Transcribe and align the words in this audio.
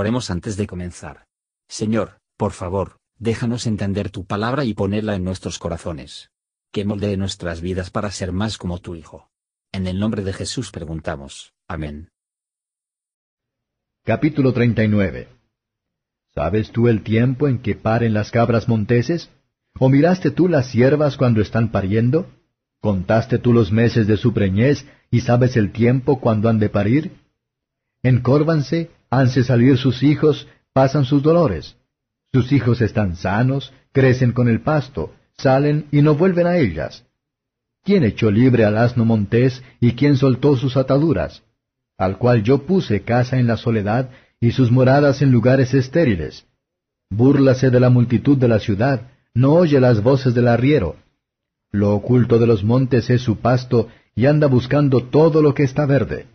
Oremos 0.00 0.30
antes 0.30 0.56
de 0.56 0.68
comenzar. 0.68 1.26
Señor, 1.66 2.20
por 2.36 2.52
favor, 2.52 3.00
déjanos 3.18 3.66
entender 3.66 4.10
tu 4.10 4.24
palabra 4.24 4.64
y 4.64 4.72
ponerla 4.72 5.16
en 5.16 5.24
nuestros 5.24 5.58
corazones. 5.58 6.30
Que 6.70 6.84
moldee 6.84 7.16
nuestras 7.16 7.60
vidas 7.60 7.90
para 7.90 8.12
ser 8.12 8.30
más 8.30 8.58
como 8.58 8.78
tu 8.78 8.94
Hijo. 8.94 9.28
En 9.72 9.88
el 9.88 9.98
nombre 9.98 10.22
de 10.22 10.32
Jesús 10.32 10.70
preguntamos. 10.70 11.52
Amén. 11.66 12.10
Capítulo 14.04 14.52
39 14.52 15.26
¿Sabes 16.32 16.70
tú 16.70 16.86
el 16.86 17.02
tiempo 17.02 17.48
en 17.48 17.58
que 17.58 17.74
paren 17.74 18.14
las 18.14 18.30
cabras 18.30 18.68
monteses? 18.68 19.30
¿O 19.80 19.88
miraste 19.88 20.30
tú 20.30 20.46
las 20.46 20.70
siervas 20.70 21.16
cuando 21.16 21.40
están 21.42 21.72
pariendo? 21.72 22.30
¿Contaste 22.80 23.40
tú 23.40 23.52
los 23.52 23.72
meses 23.72 24.06
de 24.06 24.16
su 24.16 24.32
preñez 24.32 24.86
y 25.10 25.22
sabes 25.22 25.56
el 25.56 25.72
tiempo 25.72 26.20
cuando 26.20 26.48
han 26.48 26.60
de 26.60 26.68
parir? 26.68 27.16
Encórvanse, 28.04 28.92
hanse 29.10 29.44
salir 29.44 29.78
sus 29.78 30.02
hijos, 30.02 30.46
pasan 30.72 31.04
sus 31.04 31.22
dolores. 31.22 31.76
Sus 32.32 32.52
hijos 32.52 32.80
están 32.80 33.16
sanos, 33.16 33.72
crecen 33.92 34.32
con 34.32 34.48
el 34.48 34.60
pasto, 34.60 35.12
salen 35.36 35.86
y 35.90 36.02
no 36.02 36.14
vuelven 36.14 36.46
a 36.46 36.56
ellas. 36.56 37.04
¿Quién 37.84 38.04
echó 38.04 38.30
libre 38.30 38.64
al 38.64 38.76
asno 38.76 39.04
montés 39.04 39.62
y 39.80 39.92
quién 39.92 40.16
soltó 40.16 40.56
sus 40.56 40.76
ataduras? 40.76 41.42
Al 41.96 42.18
cual 42.18 42.42
yo 42.42 42.66
puse 42.66 43.02
casa 43.02 43.38
en 43.38 43.46
la 43.46 43.56
soledad 43.56 44.10
y 44.40 44.52
sus 44.52 44.70
moradas 44.70 45.22
en 45.22 45.32
lugares 45.32 45.74
estériles. 45.74 46.46
Búrlase 47.10 47.70
de 47.70 47.80
la 47.80 47.88
multitud 47.88 48.36
de 48.36 48.48
la 48.48 48.60
ciudad, 48.60 49.10
no 49.32 49.54
oye 49.54 49.80
las 49.80 50.02
voces 50.02 50.34
del 50.34 50.48
arriero. 50.48 50.96
Lo 51.70 51.94
oculto 51.94 52.38
de 52.38 52.46
los 52.46 52.62
montes 52.62 53.08
es 53.10 53.22
su 53.22 53.38
pasto 53.38 53.88
y 54.14 54.26
anda 54.26 54.46
buscando 54.46 55.04
todo 55.04 55.42
lo 55.42 55.54
que 55.54 55.62
está 55.62 55.86
verde. 55.86 56.26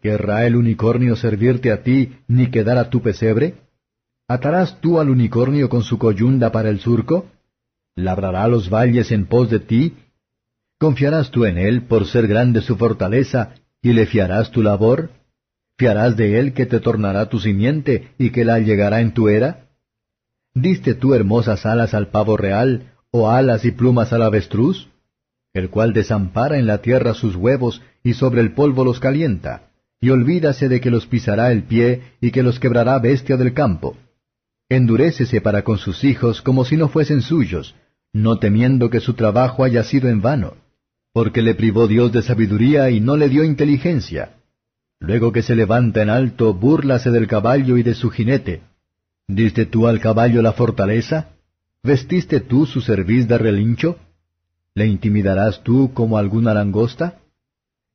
¿Querrá 0.00 0.46
el 0.46 0.54
unicornio 0.54 1.16
servirte 1.16 1.72
a 1.72 1.82
ti 1.82 2.16
ni 2.28 2.50
quedar 2.50 2.78
a 2.78 2.88
tu 2.88 3.02
pesebre? 3.02 3.54
¿Atarás 4.28 4.80
tú 4.80 5.00
al 5.00 5.10
unicornio 5.10 5.68
con 5.68 5.82
su 5.82 5.98
coyunda 5.98 6.52
para 6.52 6.68
el 6.68 6.80
surco? 6.80 7.26
¿Labrará 7.96 8.46
los 8.46 8.70
valles 8.70 9.10
en 9.10 9.26
pos 9.26 9.50
de 9.50 9.58
ti? 9.58 9.96
¿Confiarás 10.78 11.30
tú 11.32 11.44
en 11.44 11.58
él 11.58 11.82
por 11.82 12.06
ser 12.06 12.28
grande 12.28 12.60
su 12.60 12.76
fortaleza 12.76 13.54
y 13.82 13.92
le 13.92 14.06
fiarás 14.06 14.52
tu 14.52 14.62
labor? 14.62 15.10
¿Fiarás 15.76 16.16
de 16.16 16.38
él 16.38 16.52
que 16.52 16.66
te 16.66 16.78
tornará 16.78 17.28
tu 17.28 17.40
simiente 17.40 18.12
y 18.18 18.30
que 18.30 18.44
la 18.44 18.60
llegará 18.60 19.00
en 19.00 19.14
tu 19.14 19.28
era? 19.28 19.68
¿Diste 20.54 20.94
tú 20.94 21.14
hermosas 21.14 21.66
alas 21.66 21.94
al 21.94 22.08
pavo 22.08 22.36
real 22.36 22.94
o 23.10 23.30
alas 23.30 23.64
y 23.64 23.72
plumas 23.72 24.12
al 24.12 24.22
avestruz? 24.22 24.88
El 25.54 25.70
cual 25.70 25.92
desampara 25.92 26.58
en 26.58 26.66
la 26.66 26.82
tierra 26.82 27.14
sus 27.14 27.34
huevos 27.34 27.82
y 28.04 28.14
sobre 28.14 28.42
el 28.42 28.52
polvo 28.52 28.84
los 28.84 29.00
calienta 29.00 29.67
y 30.00 30.10
olvídase 30.10 30.68
de 30.68 30.80
que 30.80 30.90
los 30.90 31.06
pisará 31.06 31.50
el 31.50 31.64
pie 31.64 32.02
y 32.20 32.30
que 32.30 32.42
los 32.42 32.58
quebrará 32.60 32.98
bestia 32.98 33.36
del 33.36 33.52
campo. 33.52 33.96
Endurécese 34.68 35.40
para 35.40 35.62
con 35.62 35.78
sus 35.78 36.04
hijos 36.04 36.42
como 36.42 36.64
si 36.64 36.76
no 36.76 36.88
fuesen 36.88 37.22
suyos, 37.22 37.74
no 38.12 38.38
temiendo 38.38 38.90
que 38.90 39.00
su 39.00 39.14
trabajo 39.14 39.64
haya 39.64 39.82
sido 39.82 40.08
en 40.08 40.20
vano, 40.20 40.54
porque 41.12 41.42
le 41.42 41.54
privó 41.54 41.88
Dios 41.88 42.12
de 42.12 42.22
sabiduría 42.22 42.90
y 42.90 43.00
no 43.00 43.16
le 43.16 43.28
dio 43.28 43.44
inteligencia. 43.44 44.34
Luego 45.00 45.32
que 45.32 45.42
se 45.42 45.54
levanta 45.54 46.02
en 46.02 46.10
alto, 46.10 46.54
búrlase 46.54 47.10
del 47.10 47.26
caballo 47.26 47.76
y 47.76 47.82
de 47.82 47.94
su 47.94 48.10
jinete. 48.10 48.62
¿Diste 49.26 49.66
tú 49.66 49.86
al 49.86 50.00
caballo 50.00 50.42
la 50.42 50.52
fortaleza? 50.52 51.30
¿Vestiste 51.82 52.40
tú 52.40 52.66
su 52.66 52.80
cerviz 52.80 53.28
de 53.28 53.38
relincho? 53.38 53.98
¿Le 54.74 54.86
intimidarás 54.86 55.62
tú 55.62 55.92
como 55.94 56.18
alguna 56.18 56.54
langosta? 56.54 57.20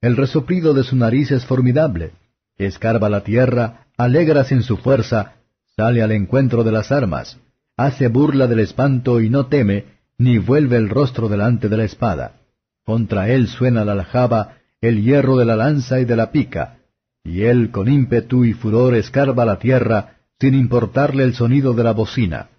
El 0.03 0.17
resoplido 0.17 0.73
de 0.73 0.83
su 0.83 0.97
nariz 0.97 1.31
es 1.31 1.45
formidable. 1.45 2.11
Escarba 2.57 3.07
la 3.09 3.23
tierra, 3.23 3.85
alegras 3.95 4.51
en 4.51 4.61
su 4.61 4.75
fuerza, 4.75 5.35
sale 5.77 6.03
al 6.03 6.11
encuentro 6.11 6.65
de 6.65 6.73
las 6.73 6.91
armas, 6.91 7.39
hace 7.77 8.09
burla 8.09 8.47
del 8.47 8.59
espanto 8.59 9.21
y 9.21 9.29
no 9.29 9.45
teme, 9.45 9.85
ni 10.17 10.39
vuelve 10.39 10.75
el 10.75 10.89
rostro 10.89 11.29
delante 11.29 11.69
de 11.69 11.77
la 11.77 11.85
espada. 11.85 12.33
Contra 12.83 13.29
él 13.29 13.47
suena 13.47 13.85
la 13.85 13.93
aljaba, 13.93 14.57
el 14.81 15.01
hierro 15.01 15.37
de 15.37 15.45
la 15.45 15.55
lanza 15.55 16.01
y 16.01 16.03
de 16.03 16.17
la 16.17 16.33
pica, 16.33 16.79
y 17.23 17.43
él 17.43 17.71
con 17.71 17.87
ímpetu 17.87 18.43
y 18.43 18.51
furor 18.51 18.95
escarba 18.95 19.45
la 19.45 19.57
tierra, 19.57 20.17
sin 20.37 20.53
importarle 20.53 21.23
el 21.23 21.33
sonido 21.33 21.71
de 21.73 21.83
la 21.85 21.93
bocina. 21.93 22.49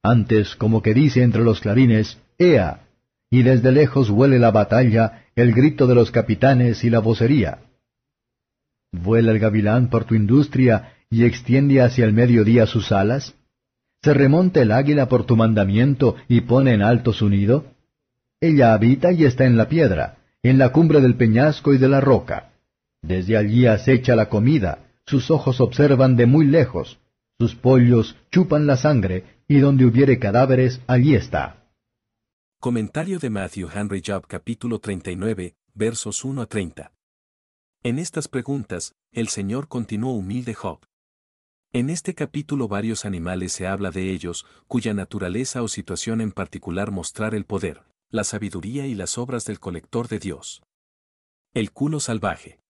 Antes, 0.00 0.54
como 0.54 0.80
que 0.80 0.94
dice 0.94 1.24
entre 1.24 1.42
los 1.42 1.58
clarines, 1.58 2.20
Ea, 2.38 2.82
y 3.30 3.42
desde 3.42 3.72
lejos 3.72 4.10
huele 4.10 4.38
la 4.38 4.52
batalla, 4.52 5.23
el 5.36 5.52
grito 5.52 5.86
de 5.86 5.94
los 5.94 6.10
capitanes 6.10 6.84
y 6.84 6.90
la 6.90 7.00
vocería. 7.00 7.58
¿Vuela 8.92 9.32
el 9.32 9.40
gavilán 9.40 9.90
por 9.90 10.04
tu 10.04 10.14
industria 10.14 10.92
y 11.10 11.24
extiende 11.24 11.80
hacia 11.80 12.04
el 12.04 12.12
mediodía 12.12 12.66
sus 12.66 12.92
alas? 12.92 13.34
¿Se 14.02 14.14
remonta 14.14 14.62
el 14.62 14.70
águila 14.70 15.08
por 15.08 15.24
tu 15.24 15.36
mandamiento 15.36 16.16
y 16.28 16.42
pone 16.42 16.74
en 16.74 16.82
alto 16.82 17.12
su 17.12 17.28
nido? 17.28 17.66
Ella 18.40 18.74
habita 18.74 19.10
y 19.12 19.24
está 19.24 19.44
en 19.44 19.56
la 19.56 19.68
piedra, 19.68 20.18
en 20.42 20.58
la 20.58 20.70
cumbre 20.70 21.00
del 21.00 21.16
peñasco 21.16 21.72
y 21.72 21.78
de 21.78 21.88
la 21.88 22.00
roca. 22.00 22.52
Desde 23.02 23.36
allí 23.36 23.66
acecha 23.66 24.14
la 24.14 24.28
comida, 24.28 24.78
sus 25.06 25.30
ojos 25.30 25.60
observan 25.60 26.16
de 26.16 26.26
muy 26.26 26.46
lejos, 26.46 26.98
sus 27.38 27.54
pollos 27.54 28.16
chupan 28.30 28.66
la 28.66 28.76
sangre, 28.76 29.24
y 29.48 29.58
donde 29.58 29.84
hubiere 29.84 30.18
cadáveres, 30.18 30.80
allí 30.86 31.14
está. 31.14 31.63
Comentario 32.64 33.18
de 33.18 33.28
Matthew 33.28 33.68
Henry 33.74 34.02
Job 34.02 34.26
capítulo 34.26 34.78
39, 34.78 35.54
versos 35.74 36.24
1 36.24 36.40
a 36.40 36.46
30. 36.46 36.94
En 37.82 37.98
estas 37.98 38.26
preguntas, 38.26 38.94
el 39.12 39.28
Señor 39.28 39.68
continuó 39.68 40.14
humilde 40.14 40.54
Job. 40.54 40.80
En 41.74 41.90
este 41.90 42.14
capítulo 42.14 42.66
varios 42.66 43.04
animales 43.04 43.52
se 43.52 43.66
habla 43.66 43.90
de 43.90 44.10
ellos, 44.10 44.46
cuya 44.66 44.94
naturaleza 44.94 45.62
o 45.62 45.68
situación 45.68 46.22
en 46.22 46.32
particular 46.32 46.90
mostrar 46.90 47.34
el 47.34 47.44
poder, 47.44 47.82
la 48.08 48.24
sabiduría 48.24 48.86
y 48.86 48.94
las 48.94 49.18
obras 49.18 49.44
del 49.44 49.60
colector 49.60 50.08
de 50.08 50.20
Dios. 50.20 50.62
El 51.52 51.70
culo 51.70 52.00
salvaje. 52.00 52.60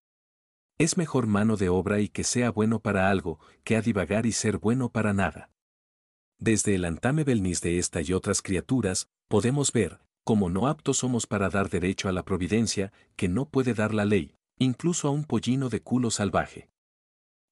Es 0.77 0.97
mejor 0.97 1.25
mano 1.25 1.55
de 1.55 1.69
obra 1.69 2.01
y 2.01 2.09
que 2.09 2.25
sea 2.25 2.51
bueno 2.51 2.81
para 2.81 3.09
algo, 3.09 3.39
que 3.63 3.77
a 3.77 3.81
divagar 3.81 4.25
y 4.25 4.33
ser 4.33 4.57
bueno 4.57 4.89
para 4.89 5.13
nada. 5.13 5.54
Desde 6.37 6.75
el 6.75 6.85
antame 6.85 7.23
belnis 7.23 7.61
de 7.61 7.79
esta 7.79 8.01
y 8.01 8.13
otras 8.13 8.41
criaturas, 8.41 9.07
podemos 9.27 9.71
ver, 9.71 9.99
como 10.23 10.49
no 10.49 10.67
aptos 10.67 10.97
somos 10.97 11.27
para 11.27 11.49
dar 11.49 11.69
derecho 11.69 12.09
a 12.09 12.11
la 12.11 12.23
providencia, 12.23 12.91
que 13.15 13.27
no 13.29 13.47
puede 13.47 13.73
dar 13.73 13.93
la 13.93 14.05
ley, 14.05 14.35
incluso 14.57 15.07
a 15.07 15.11
un 15.11 15.23
pollino 15.23 15.69
de 15.69 15.81
culo 15.81 16.11
salvaje. 16.11 16.69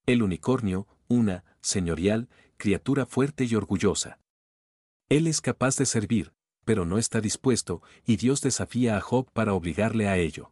El 0.05 0.21
unicornio, 0.21 0.87
una, 1.07 1.45
señorial, 1.61 2.29
criatura 2.57 3.05
fuerte 3.05 3.45
y 3.45 3.55
orgullosa. 3.55 4.19
Él 5.09 5.27
es 5.27 5.39
capaz 5.39 5.77
de 5.77 5.85
servir, 5.85 6.33
pero 6.65 6.85
no 6.85 6.97
está 6.97 7.21
dispuesto, 7.21 7.81
y 8.05 8.17
Dios 8.17 8.41
desafía 8.41 8.97
a 8.97 9.01
Job 9.01 9.31
para 9.31 9.53
obligarle 9.53 10.07
a 10.07 10.17
ello. 10.17 10.51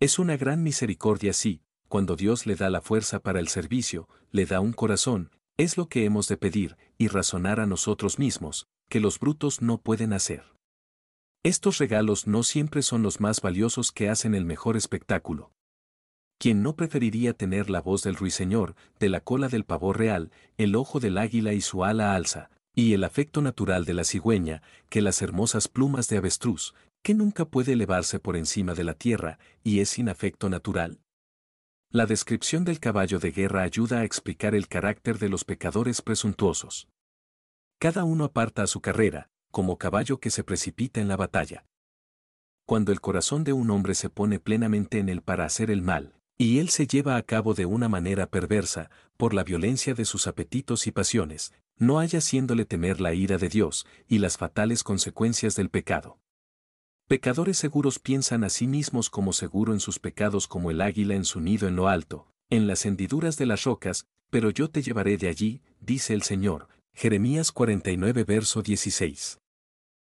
Es 0.00 0.18
una 0.18 0.36
gran 0.36 0.62
misericordia 0.62 1.32
si, 1.32 1.62
cuando 1.88 2.16
Dios 2.16 2.46
le 2.46 2.56
da 2.56 2.70
la 2.70 2.80
fuerza 2.80 3.20
para 3.20 3.40
el 3.40 3.48
servicio, 3.48 4.08
le 4.30 4.46
da 4.46 4.60
un 4.60 4.72
corazón, 4.72 5.30
es 5.60 5.76
lo 5.76 5.88
que 5.90 6.06
hemos 6.06 6.26
de 6.26 6.38
pedir 6.38 6.78
y 6.96 7.08
razonar 7.08 7.60
a 7.60 7.66
nosotros 7.66 8.18
mismos, 8.18 8.66
que 8.88 8.98
los 8.98 9.18
brutos 9.18 9.60
no 9.60 9.76
pueden 9.76 10.14
hacer. 10.14 10.42
Estos 11.42 11.76
regalos 11.76 12.26
no 12.26 12.42
siempre 12.42 12.80
son 12.80 13.02
los 13.02 13.20
más 13.20 13.42
valiosos 13.42 13.92
que 13.92 14.08
hacen 14.08 14.34
el 14.34 14.46
mejor 14.46 14.78
espectáculo. 14.78 15.52
¿Quién 16.38 16.62
no 16.62 16.76
preferiría 16.76 17.34
tener 17.34 17.68
la 17.68 17.82
voz 17.82 18.02
del 18.02 18.16
ruiseñor, 18.16 18.74
de 18.98 19.10
la 19.10 19.20
cola 19.20 19.48
del 19.48 19.64
pavor 19.64 19.98
real, 19.98 20.30
el 20.56 20.74
ojo 20.74 20.98
del 20.98 21.18
águila 21.18 21.52
y 21.52 21.60
su 21.60 21.84
ala 21.84 22.14
alza, 22.14 22.50
y 22.74 22.94
el 22.94 23.04
afecto 23.04 23.42
natural 23.42 23.84
de 23.84 23.92
la 23.92 24.04
cigüeña, 24.04 24.62
que 24.88 25.02
las 25.02 25.20
hermosas 25.20 25.68
plumas 25.68 26.08
de 26.08 26.16
avestruz, 26.16 26.74
que 27.02 27.12
nunca 27.12 27.44
puede 27.44 27.74
elevarse 27.74 28.18
por 28.18 28.38
encima 28.38 28.72
de 28.72 28.84
la 28.84 28.94
tierra, 28.94 29.38
y 29.62 29.80
es 29.80 29.90
sin 29.90 30.08
afecto 30.08 30.48
natural? 30.48 31.00
La 31.92 32.06
descripción 32.06 32.64
del 32.64 32.78
caballo 32.78 33.18
de 33.18 33.32
guerra 33.32 33.62
ayuda 33.62 33.98
a 33.98 34.04
explicar 34.04 34.54
el 34.54 34.68
carácter 34.68 35.18
de 35.18 35.28
los 35.28 35.44
pecadores 35.44 36.02
presuntuosos. 36.02 36.86
Cada 37.80 38.04
uno 38.04 38.22
aparta 38.22 38.62
a 38.62 38.68
su 38.68 38.80
carrera, 38.80 39.28
como 39.50 39.76
caballo 39.76 40.20
que 40.20 40.30
se 40.30 40.44
precipita 40.44 41.00
en 41.00 41.08
la 41.08 41.16
batalla. 41.16 41.66
Cuando 42.64 42.92
el 42.92 43.00
corazón 43.00 43.42
de 43.42 43.52
un 43.52 43.72
hombre 43.72 43.96
se 43.96 44.08
pone 44.08 44.38
plenamente 44.38 45.00
en 45.00 45.08
él 45.08 45.20
para 45.20 45.44
hacer 45.44 45.68
el 45.68 45.82
mal, 45.82 46.14
y 46.38 46.60
él 46.60 46.68
se 46.68 46.86
lleva 46.86 47.16
a 47.16 47.22
cabo 47.24 47.54
de 47.54 47.66
una 47.66 47.88
manera 47.88 48.28
perversa, 48.28 48.88
por 49.16 49.34
la 49.34 49.42
violencia 49.42 49.92
de 49.92 50.04
sus 50.04 50.28
apetitos 50.28 50.86
y 50.86 50.92
pasiones, 50.92 51.52
no 51.76 51.98
haya 51.98 52.20
haciéndole 52.20 52.66
temer 52.66 53.00
la 53.00 53.14
ira 53.14 53.36
de 53.36 53.48
Dios 53.48 53.84
y 54.06 54.18
las 54.18 54.38
fatales 54.38 54.84
consecuencias 54.84 55.56
del 55.56 55.70
pecado. 55.70 56.20
Pecadores 57.10 57.58
seguros 57.58 57.98
piensan 57.98 58.44
a 58.44 58.50
sí 58.50 58.68
mismos 58.68 59.10
como 59.10 59.32
seguro 59.32 59.72
en 59.72 59.80
sus 59.80 59.98
pecados 59.98 60.46
como 60.46 60.70
el 60.70 60.80
águila 60.80 61.16
en 61.16 61.24
su 61.24 61.40
nido 61.40 61.66
en 61.66 61.74
lo 61.74 61.88
alto, 61.88 62.28
en 62.50 62.68
las 62.68 62.86
hendiduras 62.86 63.36
de 63.36 63.46
las 63.46 63.64
rocas, 63.64 64.06
pero 64.30 64.50
yo 64.50 64.70
te 64.70 64.80
llevaré 64.80 65.16
de 65.16 65.26
allí, 65.26 65.60
dice 65.80 66.14
el 66.14 66.22
Señor. 66.22 66.68
Jeremías 66.94 67.50
49 67.50 68.22
verso 68.22 68.62
16. 68.62 69.40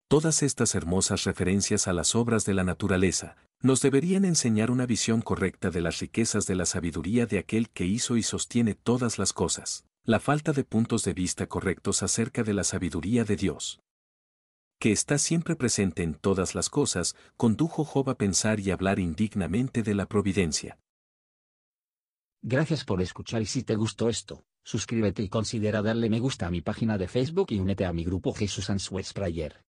Todas 0.06 0.44
estas 0.44 0.76
hermosas 0.76 1.24
referencias 1.24 1.88
a 1.88 1.92
las 1.92 2.14
obras 2.14 2.44
de 2.44 2.54
la 2.54 2.62
naturaleza, 2.62 3.34
nos 3.60 3.80
deberían 3.80 4.24
enseñar 4.24 4.70
una 4.70 4.86
visión 4.86 5.20
correcta 5.20 5.70
de 5.70 5.80
las 5.80 5.98
riquezas 5.98 6.46
de 6.46 6.54
la 6.54 6.64
sabiduría 6.64 7.26
de 7.26 7.38
aquel 7.40 7.70
que 7.70 7.86
hizo 7.86 8.16
y 8.16 8.22
sostiene 8.22 8.76
todas 8.76 9.18
las 9.18 9.32
cosas, 9.32 9.84
la 10.04 10.20
falta 10.20 10.52
de 10.52 10.62
puntos 10.62 11.02
de 11.02 11.12
vista 11.12 11.48
correctos 11.48 12.04
acerca 12.04 12.44
de 12.44 12.54
la 12.54 12.62
sabiduría 12.62 13.24
de 13.24 13.34
Dios 13.34 13.80
que 14.84 14.92
está 14.92 15.16
siempre 15.16 15.56
presente 15.56 16.02
en 16.02 16.12
todas 16.12 16.54
las 16.54 16.68
cosas, 16.68 17.16
condujo 17.38 17.86
Job 17.86 18.10
a 18.10 18.18
pensar 18.18 18.60
y 18.60 18.70
hablar 18.70 18.98
indignamente 18.98 19.82
de 19.82 19.94
la 19.94 20.04
providencia. 20.04 20.78
Gracias 22.42 22.84
por 22.84 23.00
escuchar 23.00 23.40
y 23.40 23.46
si 23.46 23.62
te 23.62 23.76
gustó 23.76 24.10
esto, 24.10 24.44
suscríbete 24.62 25.22
y 25.22 25.30
considera 25.30 25.80
darle 25.80 26.10
me 26.10 26.20
gusta 26.20 26.48
a 26.48 26.50
mi 26.50 26.60
página 26.60 26.98
de 26.98 27.08
Facebook 27.08 27.46
y 27.48 27.60
únete 27.60 27.86
a 27.86 27.94
mi 27.94 28.04
grupo 28.04 28.34
Jesús 28.34 28.68
Answers 28.68 29.14
Prayer. 29.14 29.64